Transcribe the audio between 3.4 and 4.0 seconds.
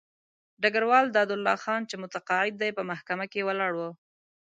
ولاړ وو.